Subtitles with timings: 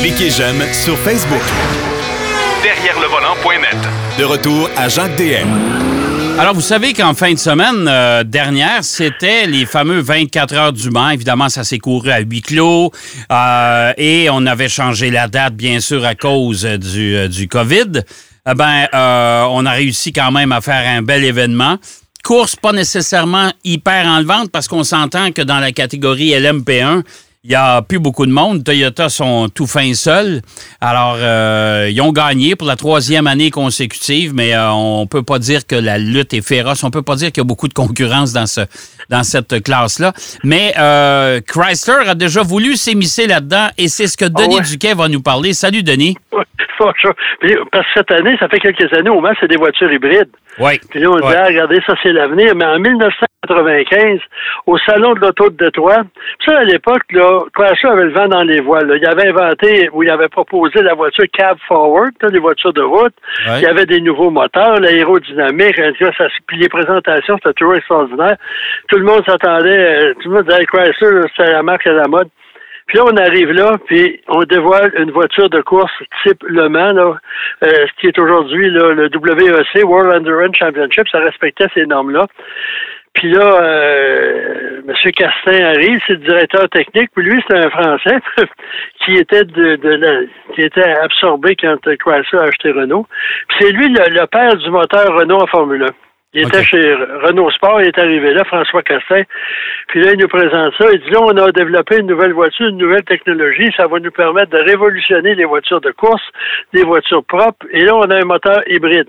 [0.00, 1.42] Cliquez j'aime sur Facebook.
[2.62, 3.76] Derrière le volant.net.
[4.18, 5.48] De retour à Jacques DM.
[6.38, 10.90] Alors, vous savez qu'en fin de semaine euh, dernière, c'était les fameux 24 heures du
[10.90, 11.10] Mans.
[11.10, 12.92] Évidemment, ça s'est couru à huis clos
[13.30, 18.02] euh, et on avait changé la date, bien sûr, à cause du, euh, du COVID.
[18.50, 21.76] Eh ben, euh, on a réussi quand même à faire un bel événement.
[22.24, 27.02] Course pas nécessairement hyper enlevante parce qu'on s'entend que dans la catégorie LMP1,
[27.42, 28.62] il n'y a plus beaucoup de monde.
[28.64, 30.42] Toyota sont tout fins seuls.
[30.78, 35.38] Alors, euh, ils ont gagné pour la troisième année consécutive, mais euh, on peut pas
[35.38, 36.84] dire que la lutte est féroce.
[36.84, 38.60] On peut pas dire qu'il y a beaucoup de concurrence dans ce
[39.08, 40.12] dans cette classe-là.
[40.44, 44.62] Mais euh, Chrysler a déjà voulu s'émisser là-dedans et c'est ce que Denis ouais.
[44.62, 45.54] Duquet va nous parler.
[45.54, 46.16] Salut, Denis.
[46.80, 46.94] Ouais,
[47.72, 50.30] Parce que cette année, ça fait quelques années au moins, c'est des voitures hybrides.
[50.60, 50.78] Oui.
[50.90, 52.54] Puis là, on dit, ah, regardez, ça, c'est l'avenir.
[52.54, 54.20] Mais en 1995,
[54.66, 56.02] au Salon de l'Auto de Détroit,
[56.44, 58.86] ça, à l'époque, là, Chrysler avait le vent dans les voiles.
[58.86, 58.96] là.
[58.96, 62.82] Il avait inventé, ou il avait proposé la voiture Cab Forward, là, les voitures de
[62.82, 63.14] route.
[63.46, 63.58] Ouais.
[63.58, 68.36] Il y avait des nouveaux moteurs, l'aérodynamique, ça, puis les présentations, c'était toujours extraordinaire.
[68.88, 72.06] Tout le monde s'attendait, euh, tout le monde disait, Chrysler, c'était la marque à la
[72.06, 72.28] mode.
[72.90, 75.92] Puis là, on arrive là, puis on dévoile une voiture de course
[76.24, 77.14] type Le Mans, là,
[77.62, 82.26] euh, ce qui est aujourd'hui le WEC, World Endurance Championship, ça respectait ces normes-là.
[83.14, 85.12] Puis là, euh, M.
[85.12, 88.18] Castin arrive, c'est le directeur technique, puis lui, c'est un Français
[89.04, 93.06] qui était de, de la- qui était absorbé quand Chrysler a acheté Renault.
[93.48, 95.86] Puis c'est lui le, le père du moteur Renault en Formule 1.
[96.32, 99.22] Il était chez Renault Sport, il est arrivé là, François Castin.
[99.88, 100.86] Puis là, il nous présente ça.
[100.92, 103.68] Il dit là, on a développé une nouvelle voiture, une nouvelle technologie.
[103.76, 106.22] Ça va nous permettre de révolutionner les voitures de course,
[106.72, 107.66] des voitures propres.
[107.72, 109.08] Et là, on a un moteur hybride.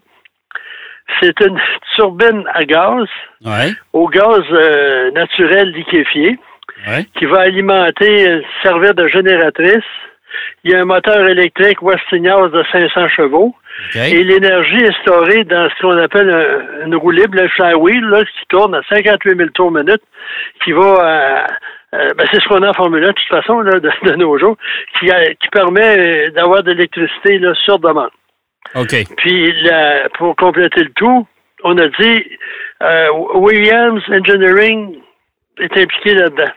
[1.22, 1.60] C'est une
[1.96, 3.06] turbine à gaz,
[3.46, 3.76] Oui.
[3.94, 6.40] au gaz euh, naturel liquéfié,
[6.88, 7.06] Oui.
[7.20, 9.84] qui va alimenter, euh, servir de génératrice.
[10.64, 13.54] Il y a un moteur électrique Westinghouse de 500 chevaux.
[14.14, 18.24] Et l'énergie est storée dans ce qu'on appelle un- une roue libre, le flywheel, là,
[18.24, 20.02] qui tourne à 58 000 tours minute,
[20.64, 21.48] qui va à-
[21.94, 24.16] euh, ben, c'est ce qu'on a en Formule 1, de toute façon, là, de, de
[24.16, 24.56] nos jours,
[25.00, 25.98] qui, a- qui permet
[26.28, 28.10] euh, d'avoir de l'électricité sur demande.
[28.76, 28.94] OK.
[29.18, 29.54] Puis,
[30.18, 31.28] pour compléter le tout,
[31.64, 32.26] on a dit
[32.84, 34.98] euh, Williams Engineering
[35.60, 36.52] est impliqué là-dedans.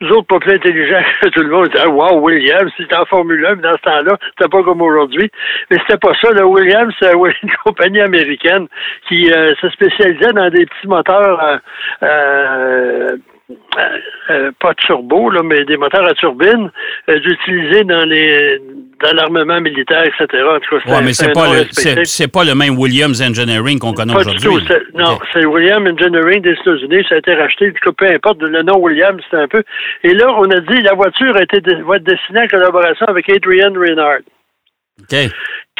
[0.00, 1.68] Nous autres, pas plus intelligents que tout le monde.
[1.78, 5.30] Ah, wow, Williams, c'était en Formule 1, mais dans ce temps-là, c'était pas comme aujourd'hui.
[5.70, 6.30] Mais c'était pas ça.
[6.30, 8.66] Le Williams, c'est une compagnie américaine
[9.08, 11.60] qui euh, se spécialisait dans des petits moteurs
[12.02, 13.16] euh,
[13.50, 13.98] euh,
[14.30, 16.70] euh, pas turbo, là, mais des moteurs à turbine,
[17.08, 18.58] euh, d'utiliser dans les
[19.02, 20.26] dans l'armement militaire, etc.
[20.46, 23.78] En tout cas, Ouais, mais c'est pas, le, c'est, c'est pas le même Williams Engineering
[23.78, 24.68] qu'on connaît Pas du aujourd'hui.
[24.94, 27.04] Non, c'est William Engineering des États-Unis.
[27.08, 27.72] Ça a été racheté.
[27.96, 29.62] Peu importe, le nom William, c'est un peu.
[30.04, 33.06] Et là, on a dit la voiture a été de- va être destinée en collaboration
[33.06, 34.18] avec Adrian Reynard,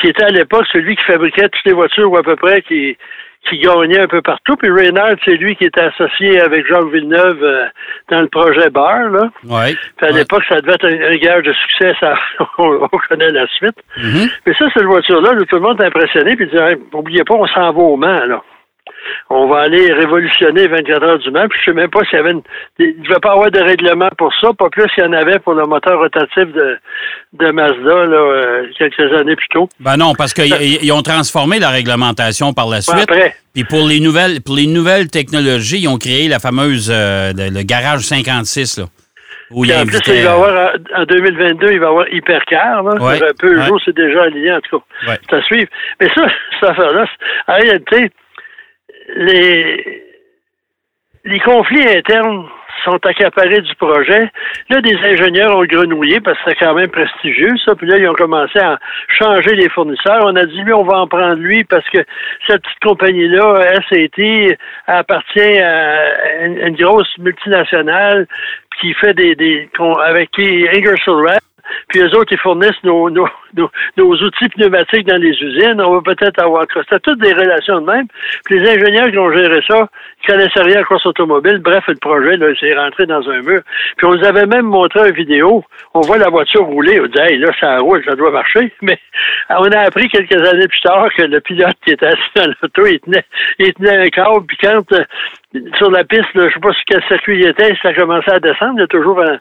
[0.00, 2.96] qui était à l'époque celui qui fabriquait toutes les voitures ou à peu près qui
[3.48, 4.54] qui gagnait un peu partout.
[4.56, 7.64] Puis Reynard, c'est lui qui était associé avec Jacques Villeneuve euh,
[8.10, 9.08] dans le projet Bar.
[9.08, 9.30] Là.
[9.48, 9.74] Ouais.
[9.96, 10.18] Puis à Ouais.
[10.18, 11.94] l'époque, ça devait être un, un gage de succès.
[12.00, 12.14] Ça,
[12.58, 13.76] on, on connaît la suite.
[13.96, 14.28] Mhm.
[14.46, 17.24] Mais ça, cette voiture-là, là, tout le monde est impressionné, puis il dit, Hey, oubliez
[17.24, 18.42] pas, on s'en va au Mans, là.
[19.30, 22.20] On va aller révolutionner 24 heures du Mans, puis je sais même pas s'il y
[22.20, 22.42] avait une...
[22.78, 25.38] Il ne devait pas avoir de règlement pour ça, pas plus qu'il y en avait
[25.38, 26.78] pour le moteur rotatif de,
[27.34, 29.68] de Mazda, là, euh, quelques années plus tôt.
[29.78, 30.52] Ben non, parce qu'ils
[30.82, 33.02] ils ont transformé la réglementation par la suite.
[33.02, 33.34] après.
[33.54, 37.50] Puis pour les nouvelles, pour les nouvelles technologies, ils ont créé la fameuse euh, le,
[37.52, 38.84] le garage 56 là,
[39.50, 42.82] où ils en plus, il va avoir, en en 2022, il va y avoir Hypercar,
[42.84, 42.94] là.
[43.02, 43.66] Ouais, Un peu ouais.
[43.66, 44.84] jour, c'est déjà aligné, en tout cas.
[45.10, 45.38] Ouais.
[45.38, 45.68] À suivre.
[46.00, 46.22] Mais ça,
[46.60, 47.04] cette affaire-là,
[47.48, 48.10] en réalité,
[49.16, 50.02] les,
[51.24, 52.46] les conflits internes
[52.84, 54.30] sont accaparés du projet.
[54.68, 57.74] Là, des ingénieurs ont grenouillé parce que c'est quand même prestigieux, ça.
[57.74, 58.78] Puis là, ils ont commencé à
[59.08, 60.22] changer les fournisseurs.
[60.24, 61.98] On a dit, lui, on va en prendre lui parce que
[62.46, 64.56] cette petite compagnie-là, SAT,
[64.86, 68.26] appartient à une, grosse multinationale
[68.80, 69.68] qui fait des, des
[70.04, 71.49] avec qui Ingersoll Rand
[71.90, 75.80] puis eux autres, ils fournissent nos, nos, nos, nos outils pneumatiques dans les usines.
[75.80, 78.06] On va peut-être avoir C'était toutes des relations de même.
[78.44, 79.88] Puis les ingénieurs qui ont géré ça,
[80.22, 81.58] ils connaissaient rien en course automobile.
[81.58, 83.62] Bref, le projet, là, c'est rentré dans un mur.
[83.96, 85.64] Puis on nous avait même montré une vidéo.
[85.94, 87.00] On voit la voiture rouler.
[87.00, 88.72] On dit, hey, là, ça roule, ça doit marcher.
[88.82, 88.98] Mais
[89.48, 92.86] on a appris quelques années plus tard que le pilote qui était assis dans l'auto,
[92.86, 93.24] il tenait,
[93.58, 94.46] il tenait un câble.
[94.46, 95.04] Puis quand, euh,
[95.76, 98.38] sur la piste, là, je sais pas sur quel circuit il était, ça commençait à
[98.38, 98.74] descendre.
[98.76, 99.38] Il y a toujours un,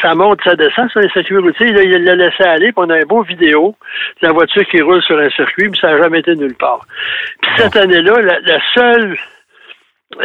[0.00, 1.72] ça monte, ça descend sur les circuits routiers.
[1.72, 3.74] Là, il l'a laissé aller, puis on a un beau vidéo
[4.22, 6.86] de la voiture qui roule sur un circuit, puis ça n'a jamais été nulle part.
[7.42, 9.16] Puis cette année-là, la, la seule
[10.18, 10.24] euh,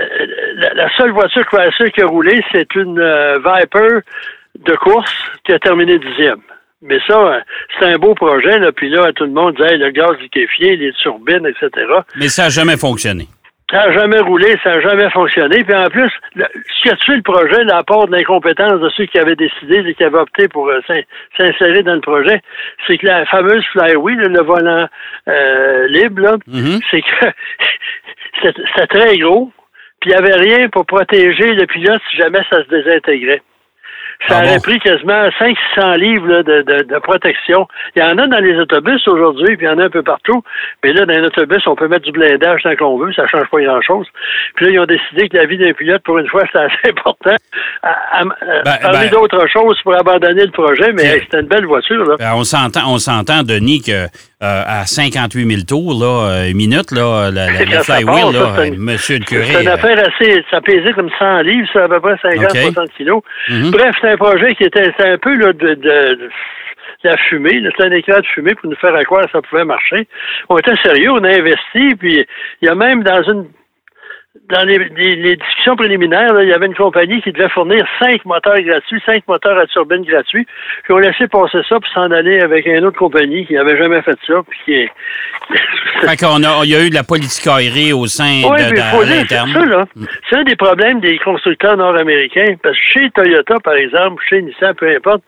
[0.56, 1.46] la, la seule voiture
[1.94, 4.00] qui a roulé, c'est une euh, Viper
[4.60, 5.14] de course
[5.46, 6.42] qui a terminé dixième.
[6.82, 7.42] Mais ça,
[7.80, 8.72] c'est un beau projet, là.
[8.72, 11.70] Puis là, tout le monde disait le gaz liquéfié, les turbines, etc.
[12.16, 13.28] Mais ça n'a jamais fonctionné.
[13.72, 15.64] Ça n'a jamais roulé, ça n'a jamais fonctionné.
[15.64, 19.18] Puis en plus, ce qui a tué le projet, l'apport de l'incompétence de ceux qui
[19.18, 20.82] avaient décidé et qui avaient opté pour euh,
[21.36, 22.42] s'insérer dans le projet,
[22.86, 24.88] c'est que la fameuse Flywheel, le volant
[25.28, 26.80] euh, libre, mm-hmm.
[26.92, 27.26] c'est que
[28.76, 29.52] c'était très gros,
[30.00, 33.42] puis il n'y avait rien pour protéger le pilote si jamais ça se désintégrait.
[34.28, 37.68] Ça ah aurait pris quasiment 500 livres de, de, protection.
[37.96, 40.04] Il y en a dans les autobus aujourd'hui, puis il y en a un peu
[40.04, 40.42] partout.
[40.84, 43.48] Mais là, dans un autobus, on peut mettre du blindage tant qu'on veut, ça change
[43.50, 44.08] pas grand-chose.
[44.56, 46.76] Puis là, ils ont décidé que la vie d'un pilote, pour une fois, c'est assez
[46.90, 47.36] important.
[47.84, 52.04] À, ben, parler ben, d'autres choses pour abandonner le projet, mais c'était une belle voiture.
[52.04, 52.16] Là.
[52.18, 56.92] Ben, on s'entend, on s'entend, Denis, que euh, à 58 000 tours, là, euh, minute,
[56.92, 59.46] là, la, la, flywheel, là, monsieur le curé.
[59.46, 63.22] C'est une affaire assez, ça pesait comme 100 livres, ça à peu près 50-60 kilos.
[63.50, 63.72] Mm-hmm.
[63.72, 66.30] Bref, un projet qui était, un peu là, de, de,
[67.04, 70.08] la fumée, c'était un éclat de fumée pour nous faire croire que ça pouvait marcher.
[70.50, 72.26] On était sérieux, on a investi, puis
[72.62, 73.48] il y a même dans une
[74.50, 79.02] dans les, discussions préliminaires, il y avait une compagnie qui devait fournir cinq moteurs gratuits,
[79.06, 80.46] cinq moteurs à turbine gratuits.
[80.84, 84.02] Puis on laissé passer ça pour s'en aller avec une autre compagnie qui n'avait jamais
[84.02, 84.34] fait ça.
[84.48, 84.88] Puis qui
[86.08, 89.52] fait qu'on a, il y a eu de la politique aérienne au sein de, l'interne.
[89.96, 90.06] Mm.
[90.30, 92.56] C'est un des problèmes des constructeurs nord-américains.
[92.62, 95.24] Parce que chez Toyota, par exemple, chez Nissan, peu importe,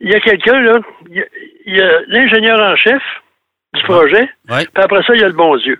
[0.00, 0.78] il y a quelqu'un, là,
[1.10, 3.02] il y a, l'ingénieur en chef
[3.74, 5.78] du projet, puis après ça, il y a le bon Dieu.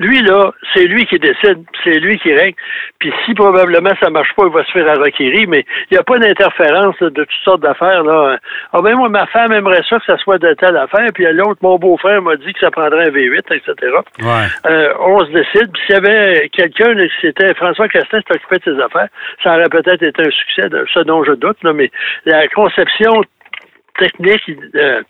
[0.00, 2.56] Lui, là, c'est lui qui décide, c'est lui qui règle.
[2.98, 6.02] Puis si probablement ça marche pas, il va se faire requérir, mais il n'y a
[6.02, 8.02] pas d'interférence de toutes sortes d'affaires.
[8.02, 8.36] là.
[8.72, 11.60] Ah ben moi, ma femme aimerait ça que ça soit de telle affaire, puis l'autre,
[11.62, 13.92] mon beau-frère m'a dit que ça prendrait un V8, etc.
[14.66, 15.70] Euh, on se décide.
[15.72, 19.08] Puis s'il y avait quelqu'un, c'était François Castin qui s'occupait de ses affaires,
[19.44, 21.92] ça aurait peut-être été un succès, ce dont je doute, là, mais
[22.24, 23.22] la conception
[23.98, 24.42] technique
[24.74, 25.02] euh,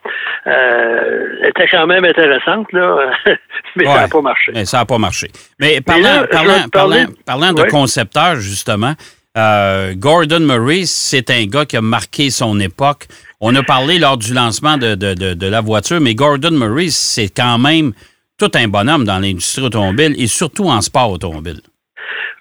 [0.47, 3.13] euh, était quand même intéressante, là,
[3.77, 4.53] mais ça n'a pas marché.
[4.55, 5.29] Mais ça n'a pas marché.
[5.59, 6.25] Mais parlant,
[6.71, 8.95] parlant, parlant, de concepteur, justement,
[9.37, 13.07] euh, Gordon Murray, c'est un gars qui a marqué son époque.
[13.41, 17.29] On a parlé lors du lancement de, de, de, la voiture, mais Gordon Murray, c'est
[17.29, 17.93] quand même
[18.39, 21.61] tout un bonhomme dans l'industrie automobile et surtout en sport automobile.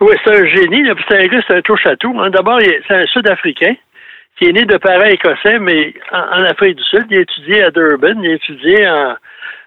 [0.01, 0.83] Oui, c'est un génie.
[1.07, 2.13] C'est un gars, c'est un touche à tout.
[2.19, 2.29] Hein.
[2.29, 3.75] D'abord, c'est un Sud-Africain
[4.37, 7.05] qui est né de parents écossais, mais en, Afrique du Sud.
[7.09, 9.15] Il a étudié à Durban, il a étudié en,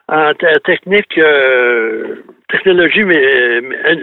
[0.09, 0.33] en
[0.65, 2.17] technique, euh,
[2.49, 3.97] technologie, mais, euh,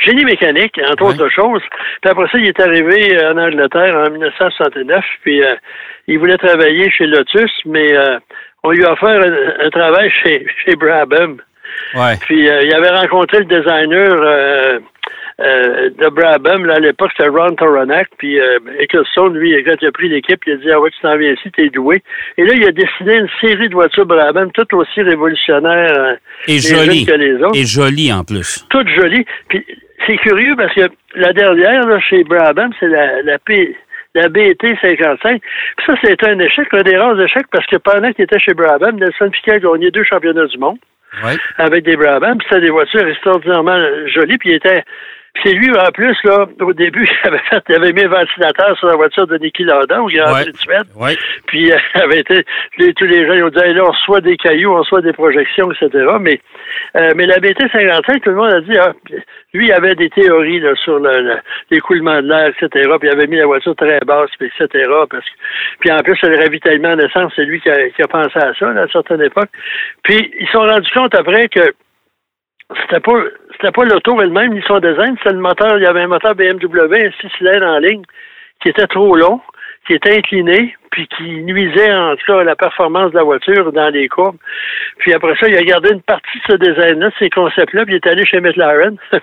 [0.00, 1.62] génie mécanique, entre autres choses.
[2.02, 5.56] Puis après ça, il est arrivé en Angleterre en 1969, puis euh,
[6.06, 7.88] il voulait travailler chez Lotus, mais
[8.62, 9.20] on lui a offert
[9.60, 11.38] un, travail chez, chez Brabham.
[11.94, 12.14] Ouais.
[12.22, 14.80] Puis il avait rencontré le designer
[15.40, 18.58] euh, de Brabham, là, à l'époque, c'était Ron Toronac, puis euh,
[19.32, 21.50] lui, quand il a pris l'équipe, il a dit, ah ouais, tu t'en viens ici,
[21.52, 22.02] t'es doué.
[22.36, 26.14] Et là, il a dessiné une série de voitures Brabham, toutes aussi révolutionnaires euh,
[26.48, 27.56] et jolies que les autres.
[27.56, 28.66] Et jolies, en plus.
[28.68, 29.24] Toutes jolies.
[29.48, 29.64] Puis
[30.06, 33.76] c'est curieux, parce que la dernière, là, chez Brabham, c'est la, la P
[34.14, 35.40] la BT 55.
[35.40, 38.54] Puis ça, c'était un échec, un des rares échecs, parce que pendant qu'il était chez
[38.54, 40.78] Brabham, Nelson Piquet a gagné deux championnats du monde.
[41.56, 44.82] Avec des Brabham, puis c'était des voitures extraordinairement jolies, puis il était
[45.42, 48.76] c'est lui, en plus, là, au début, il avait, fait, il avait mis un ventilateur
[48.78, 50.86] sur la voiture de Niki Lauda au Grand Prix de Suède.
[51.46, 52.44] Puis, avait été,
[52.94, 55.70] tous les gens, ils ont dit, là, on reçoit des cailloux, on reçoit des projections,
[55.72, 56.06] etc.
[56.20, 56.40] Mais,
[56.96, 58.92] euh, mais la BT-55, tout le monde a dit, ah,
[59.54, 61.00] lui, il avait des théories là, sur
[61.70, 62.68] l'écoulement de l'air, etc.
[62.98, 64.90] Puis, il avait mis la voiture très basse, puis, etc.
[65.10, 65.30] Parce que,
[65.80, 68.52] puis, en plus, le ravitaillement en essence, c'est lui qui a, qui a pensé à
[68.58, 69.50] ça, à une certaine époque.
[70.02, 71.72] Puis, ils se sont rendus compte après que
[72.76, 73.22] c'était pas
[73.52, 75.78] c'était pas l'auto elle-même ni son design, c'était le moteur.
[75.78, 78.02] Il y avait un moteur BMW, un six cylindres en ligne,
[78.62, 79.40] qui était trop long,
[79.86, 83.72] qui était incliné, puis qui nuisait en tout cas à la performance de la voiture
[83.72, 84.36] dans les courbes.
[84.98, 87.94] Puis après ça, il a gardé une partie de ce design-là, de ces concepts-là, puis
[87.94, 88.96] il est allé chez McLaren.
[89.12, 89.20] puis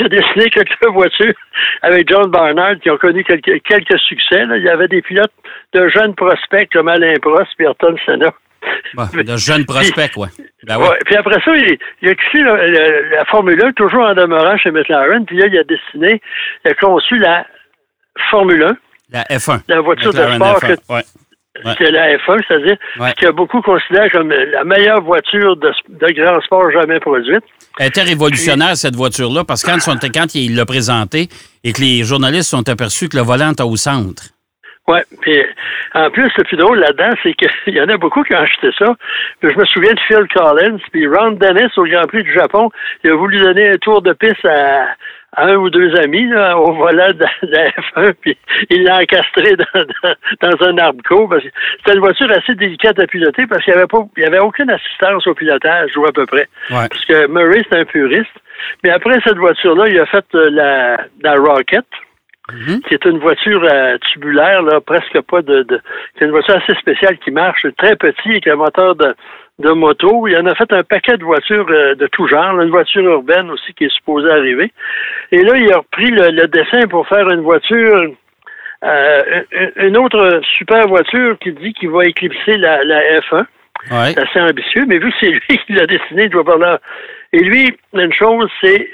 [0.00, 1.34] il a dessiné quelques voitures
[1.82, 4.44] avec John Barnard qui ont connu quelques, succès.
[4.56, 5.32] Il y avait des pilotes
[5.74, 8.32] de jeunes prospects comme Alain Prost et Ayrton Senna.
[9.24, 10.12] de jeunes prospects.
[10.66, 10.98] Ben ouais.
[11.04, 15.24] Puis après ça, il, il a quitté la, Formule 1, toujours en demeurant chez McLaren.
[15.26, 16.20] Puis là, il a dessiné,
[16.64, 17.46] il a conçu la
[18.30, 18.76] Formule 1.
[19.12, 19.60] La F1.
[19.68, 20.74] La voiture de sport que,
[21.78, 22.76] c'est la F1, c'est-à-dire
[23.16, 25.72] qu'il a beaucoup considéré comme la meilleure voiture de,
[26.12, 27.44] grand sport jamais produite.
[27.78, 31.28] Elle était révolutionnaire, cette voiture-là, parce que quand, quand il l'a présentée
[31.64, 34.24] et que les journalistes sont aperçus que le volant était au centre,
[34.88, 35.42] oui, puis
[35.94, 38.70] en plus, le plus drôle là-dedans, c'est qu'il y en a beaucoup qui ont acheté
[38.78, 38.94] ça.
[39.40, 42.70] Puis je me souviens de Phil Collins, puis Ron Dennis au Grand Prix du Japon,
[43.02, 44.86] il a voulu donner un tour de piste à,
[45.38, 48.38] un ou deux amis au volant de, la F1, puis
[48.70, 51.34] il l'a encastré dans, un arbre court.
[51.78, 54.38] C'était une voiture assez délicate à piloter parce qu'il n'y avait pas il y avait
[54.38, 56.48] aucune assistance au pilotage, ou à peu près.
[56.70, 58.30] Parce que Murray, c'est un puriste.
[58.82, 61.84] Mais après cette voiture-là, il a fait euh, la, la Rocket,
[62.52, 62.80] mhm.
[62.82, 65.80] qui est une voiture euh, tubulaire, là, presque pas de, de
[66.18, 69.14] c'est une voiture assez spéciale qui marche, très petit, avec un moteur de
[69.58, 70.26] de moto.
[70.28, 73.50] Il en a fait un paquet de voitures euh, de tout genre, une voiture urbaine
[73.50, 74.72] aussi qui est supposée arriver.
[75.32, 78.10] Et là, il a repris le, dessin pour faire une voiture,
[78.84, 79.42] euh,
[79.76, 83.46] une autre super voiture qui dit qu'il va éclipser la, la F1.
[83.88, 86.76] C'est assez ambitieux, mais vu que c'est lui qui l'a dessiné, il doit parler.
[87.32, 88.88] Et lui, une chose, c'est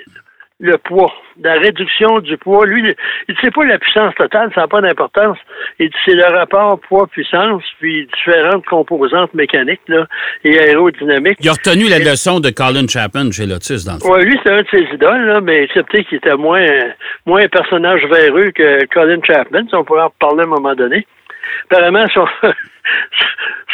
[0.62, 2.64] le poids, la réduction du poids.
[2.64, 2.95] Lui,
[3.28, 5.37] il ne sait pas la puissance totale, ça n'a pas d'importance.
[5.81, 10.07] Il c'est le rapport poids-puissance, puis différentes composantes mécaniques là,
[10.45, 11.38] et aérodynamiques.
[11.40, 14.09] Il a retenu la leçon de Colin Chapman chez Lotus, dans le.
[14.09, 16.64] Oui, lui, c'est un de ses idoles, là, mais excepté qu'il était moins,
[17.26, 20.75] moins un personnage véreux que Colin Chapman, si on pourrait en parler à un moment
[20.76, 21.04] donné.
[21.71, 22.26] Apparemment, son,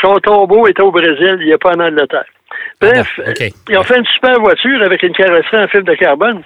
[0.00, 2.25] son tombeau est au Brésil, il n'y a pas en Angleterre.
[2.80, 3.33] Bref, ah
[3.68, 6.42] ils ont fait une super voiture avec une carrosserie en fibre de carbone.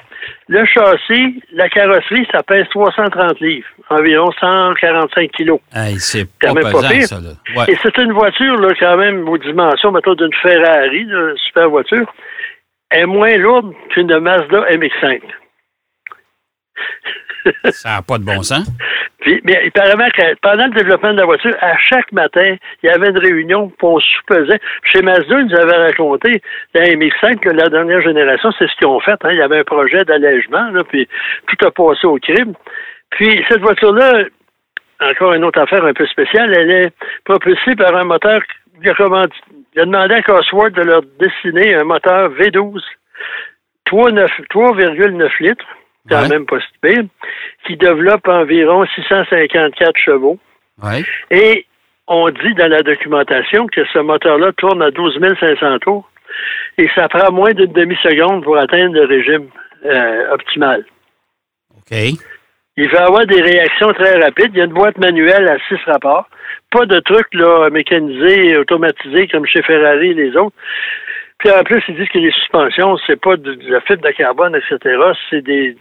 [0.48, 5.60] Le châssis, la carrosserie, ça pèse 330 livres, environ 145 kilos.
[5.98, 7.20] c'est pas, pesant, ça.
[7.20, 7.64] Là.
[7.68, 12.12] Et c'est une voiture, là, quand même, aux dimensions, mettons, d'une Ferrari, une super voiture,
[12.90, 15.22] est moins lourde qu'une Mazda MX-5.
[17.70, 18.66] Ça n'a pas de bon sens.
[19.20, 20.08] Puis, mais apparemment
[20.42, 23.94] pendant le développement de la voiture, à chaque matin, il y avait une réunion, pour
[23.94, 24.58] on sous-pesait.
[24.84, 26.42] Chez Mazda, ils nous avaient raconté,
[26.74, 29.18] la MX-5, que la dernière génération, c'est ce qu'ils ont fait.
[29.22, 29.30] Hein.
[29.32, 31.08] Il y avait un projet d'allègement, puis
[31.46, 32.54] tout a passé au crime.
[33.10, 34.24] Puis cette voiture-là,
[35.00, 36.90] encore une autre affaire un peu spéciale, elle est
[37.24, 38.40] propulsée par un moteur
[38.84, 39.26] il a,
[39.74, 42.82] il a demandé à Cosworth de leur dessiner un moteur V12
[43.88, 45.66] 3,9 litres
[46.08, 47.10] quand même pas si
[47.66, 50.38] qui développe environ 654 chevaux.
[51.30, 51.66] Et
[52.08, 56.10] on dit dans la documentation que ce moteur-là tourne à 12 500 tours
[56.78, 59.48] et ça prend moins d'une demi-seconde pour atteindre le régime
[59.84, 60.84] euh, optimal.
[61.76, 61.96] OK.
[62.76, 64.50] Il va avoir des réactions très rapides.
[64.54, 66.26] Il y a une boîte manuelle à six rapports.
[66.70, 70.56] Pas de trucs là, mécanisés, automatisés comme chez Ferrari et les autres.
[71.42, 74.54] Puis en plus, ils disent que les suspensions, c'est pas de, la fibre de carbone,
[74.54, 74.96] etc.
[75.28, 75.76] C'est des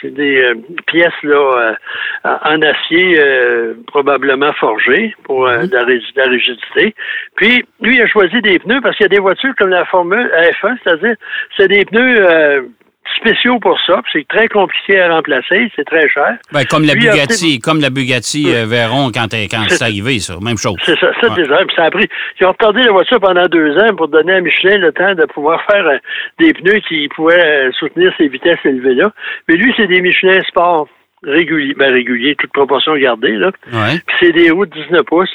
[0.00, 0.54] c'est des euh,
[0.88, 1.76] pièces là
[2.24, 5.70] euh, en acier euh, probablement forgées pour mhm.
[5.72, 5.84] la,
[6.16, 6.94] la, rigidité.
[7.36, 9.86] Puis lui il a choisi des pneus parce qu'il y a des voitures comme la
[9.86, 11.14] Formule F1, c'est-à-dire
[11.56, 12.68] c'est des pneus
[13.16, 14.02] spéciaux pour ça.
[14.12, 16.36] C'est très compliqué à remplacer, c'est très cher.
[16.52, 20.56] Ben, comme la Bugatti, comme la Bugatti euh, Veyron quand, quand c'est arrivé, ça, même
[20.56, 20.76] chose.
[20.84, 21.66] C'est ça, c'est ouais.
[21.74, 22.08] ça a pris.
[22.40, 25.24] Ils ont retardé la voiture pendant deux ans pour donner à Michelin le temps de
[25.26, 25.98] pouvoir faire euh,
[26.38, 29.12] des pneus qui pouvaient euh, soutenir ces vitesses élevées là.
[29.48, 30.88] Mais lui, c'est des Michelin Sport
[31.22, 33.50] réguliers, ben réguliers, toute proportion gardée là.
[33.72, 33.98] Ouais.
[34.06, 35.30] Puis c'est des roues de 19 pouces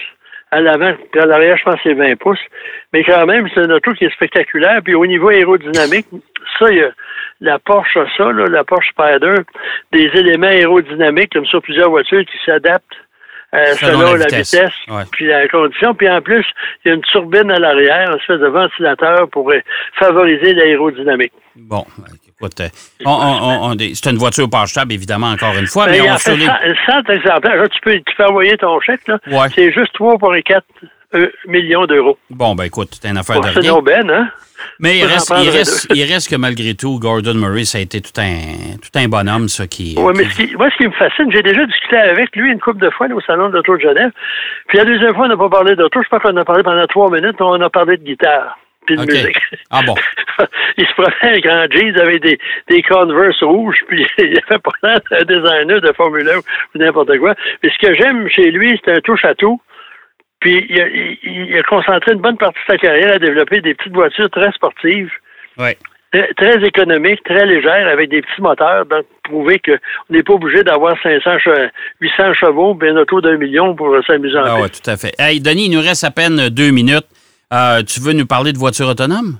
[0.51, 2.39] à l'avant, puis à l'arrière, je pense que c'est 20 pouces.
[2.93, 4.81] Mais quand même, c'est un auto qui est spectaculaire.
[4.84, 6.08] Puis au niveau aérodynamique,
[6.60, 6.91] ça, il y a
[7.41, 9.36] la Porsche a ça, là, la Porsche Spider,
[9.91, 12.86] des éléments aérodynamiques comme sur plusieurs voitures qui s'adaptent
[13.53, 14.72] euh, selon, la vitesse,
[15.12, 15.93] puis la condition.
[15.93, 16.46] Puis en plus,
[16.86, 19.51] il y a une turbine à l'arrière, un espèce de ventilateur pour
[20.00, 21.34] favoriser l'aérodynamique.
[21.55, 21.86] Bon,
[22.41, 22.62] écoute,
[23.05, 26.45] on, c'est une voiture stable, évidemment, encore une fois, ben, mais on sur les...
[26.45, 27.69] 100, exemplaires.
[27.69, 29.19] tu, peux, tu peux envoyer ton chèque, là.
[29.53, 30.62] C'est juste 3,4
[31.13, 32.17] euh, millions d'euros.
[32.29, 33.74] Bon, ben écoute, c'est une affaire de rien.
[33.75, 34.29] C'est ben, hein?
[34.79, 38.00] Mais il reste, il, reste, il reste, que malgré tout, Gordon Murray, ça a été
[38.00, 39.95] tout un, tout un bonhomme, ça, qui...
[39.98, 42.60] Oui, mais Ce qui, moi, ce qui me fascine, j'ai déjà discuté avec lui une
[42.60, 44.12] couple de fois au Salon de l'Auto de Genève.
[44.67, 46.01] Puis la deuxième fois, on n'a pas parlé d'auto.
[46.03, 47.41] Je pense qu'on a parlé pendant trois minutes.
[47.41, 48.57] On a parlé de guitare
[48.95, 49.38] puis de musique.
[49.69, 49.95] Ah bon?
[50.77, 55.00] il se prenait un jeans avec des, des Converse rouges, puis il avait pas l'air
[55.12, 56.41] un designer de Formule 1 ou
[56.75, 57.36] n'importe quoi.
[57.63, 59.62] Mais ce que j'aime chez lui, c'est un touche-à-tout.
[60.39, 64.29] Puis il a, concentré une bonne partie de sa carrière à développer des petites voitures
[64.29, 65.12] très sportives.
[66.36, 69.77] Très, économiques, très légères, avec des petits moteurs, donc prouver qu'on
[70.10, 71.29] n'est pas obligé d'avoir 500,
[72.01, 75.13] 800 chevaux, bien auto d'un million pour s'amuser en Ah oui, tout à fait.
[75.17, 77.05] Hey, Denis, il nous reste à peine deux minutes.
[77.53, 79.39] Euh, tu veux nous parler de voitures autonomes?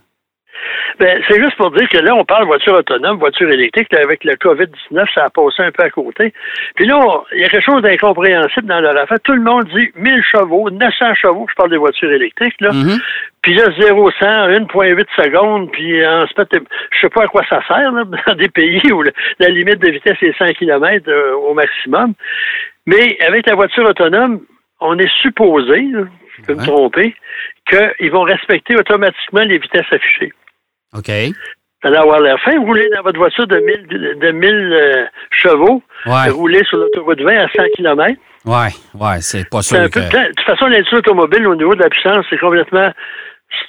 [1.01, 3.91] Ben, c'est juste pour dire que là, on parle voiture autonome, voiture électrique.
[3.91, 6.32] avec le COVID-19, ça a passé un peu à côté.
[6.75, 9.20] Puis là, il y a quelque chose d'incompréhensible dans leur affaire.
[9.24, 12.70] Tout le monde dit 1000 chevaux, 900 chevaux, je parle des voitures électriques, là.
[12.70, 13.01] Mm-hmm.
[13.41, 16.50] Puis là, 0 100, 1,8 secondes, puis en fait,
[16.91, 19.89] je sais pas à quoi ça sert, là, dans des pays où la limite de
[19.89, 22.13] vitesse est 100 km euh, au maximum.
[22.86, 24.41] Mais avec la voiture autonome,
[24.80, 25.88] on est supposé,
[26.38, 27.15] je peux me tromper,
[27.70, 30.34] qu'ils vont respecter automatiquement les vitesses affichées.
[30.98, 31.10] OK.
[31.10, 32.56] Vous allez avoir l'air fin.
[32.58, 33.88] Vous roulez dans votre voiture de 1000,
[34.20, 36.30] de 1000 euh, chevaux, Ouais.
[36.30, 38.20] vous roulez sur l'autoroute 20 à 100 km.
[38.46, 40.00] Ouais, ouais, c'est pas sûr un peu, que...
[40.00, 42.91] de toute façon, l'industrie automobile, au niveau de la puissance, c'est complètement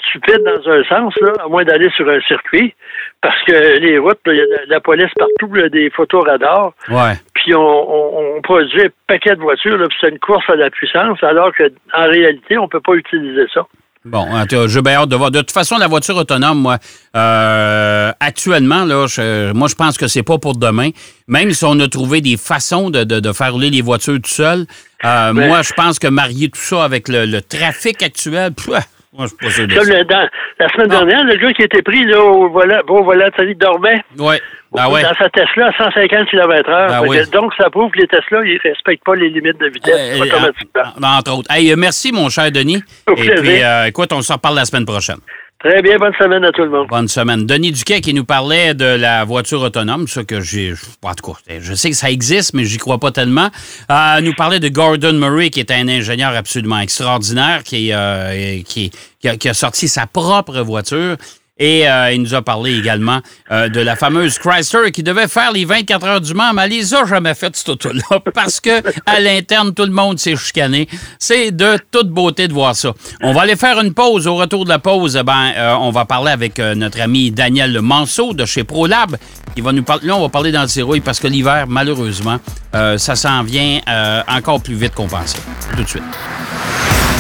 [0.07, 2.75] stupide dans un sens, là, à moins d'aller sur un circuit,
[3.21, 6.73] parce que les routes, il y a de la police partout, là, des photos radars,
[6.89, 7.15] Ouais.
[7.35, 10.57] puis on, on, on produit un paquet de voitures, là, puis c'est une course à
[10.57, 13.67] la puissance, alors que en réalité, on peut pas utiliser ça.
[14.05, 14.27] Bon,
[14.67, 15.31] j'ai bien hâte de voir.
[15.31, 16.79] De toute façon, la voiture autonome, moi,
[17.15, 20.91] euh, actuellement, là, je- moi, je pense que c'est pas pour demain.
[21.29, 24.31] Même si on a trouvé des façons de, de- de faire rouler les voitures tout
[24.31, 24.67] seul,
[25.05, 28.71] euh, moi, je pense que marier tout ça avec le, le trafic actuel, pff,
[29.13, 30.29] moi, je suis pas Comme le- dans,
[30.59, 31.05] la semaine Non.
[31.05, 34.41] dernière, le gars qui était pris là, au volant, au volant, il dormait Ouais.
[34.75, 35.03] Ah ouais.
[35.03, 36.87] dans sa Tesla à 150 km/h.
[36.91, 37.19] Ah oui.
[37.19, 40.23] que Donc, ça prouve que les Tesla, ils respectent pas les limites de vitesse Euh,
[40.25, 40.83] automatiquement.
[40.99, 41.51] en- en- entre autres.
[41.55, 42.83] Hey, euh, merci, mon cher Denis.
[43.07, 43.35] Au Et plaisir.
[43.43, 45.19] puis, euh, écoute, on s'en reparle la semaine prochaine.
[45.65, 46.89] Très bien, bonne semaine à tout le monde.
[46.89, 47.47] Bonne semaine.
[47.47, 50.75] Denis Duquet qui nous parlait de la voiture autonome, ça que j'ai.
[51.03, 53.49] En tout cas, je sais que ça existe, mais j'y crois pas tellement.
[53.89, 58.91] Euh, nous parlait de Gordon Murray, qui est un ingénieur absolument extraordinaire, qui, euh, qui
[59.23, 61.17] a sorti sa propre voiture.
[61.59, 65.53] Et euh, il nous a parlé également euh, de la fameuse Chrysler qui devait faire
[65.53, 68.83] les 24 heures du Mans, mais elle les a jamais faites, cette auto-là, parce que
[69.07, 70.89] à l'interne, tout le monde s'est chicané.
[71.19, 72.93] C'est de toute beauté de voir ça.
[73.21, 74.27] On va aller faire une pause.
[74.27, 77.31] Au retour de la pause, eh ben, euh, on va parler avec euh, notre ami
[77.31, 79.17] Daniel Manceau de chez ProLab.
[79.57, 82.39] Il va nous parler, là, on va parler d'antirouille parce que l'hiver, malheureusement,
[82.75, 85.39] euh, ça s'en vient euh, encore plus vite qu'on pensait.
[85.77, 86.03] Tout de suite.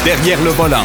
[0.05, 0.85] Derrière le volant.